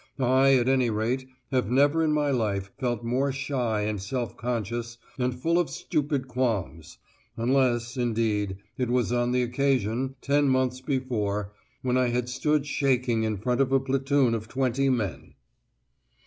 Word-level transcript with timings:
I, 0.17 0.55
at 0.55 0.67
any 0.67 0.89
rate, 0.89 1.27
have 1.51 1.69
never 1.69 2.03
in 2.03 2.11
my 2.11 2.31
life 2.31 2.71
felt 2.79 3.03
more 3.03 3.31
shy 3.31 3.81
and 3.81 4.01
self 4.01 4.35
conscious 4.35 4.97
and 5.19 5.35
full 5.39 5.59
of 5.59 5.69
stupid 5.69 6.27
qualms: 6.27 6.97
unless, 7.37 7.97
indeed, 7.97 8.57
it 8.79 8.89
was 8.89 9.11
on 9.13 9.31
the 9.31 9.43
occasion, 9.43 10.15
ten 10.19 10.49
months 10.49 10.81
before, 10.81 11.53
when 11.83 11.97
I 11.97 12.07
had 12.07 12.29
stood 12.29 12.65
shaking 12.65 13.21
in 13.21 13.37
front 13.37 13.61
of 13.61 13.71
a 13.71 13.79
platoon 13.79 14.33
of 14.33 14.47
twenty 14.47 14.89
men! 14.89 15.35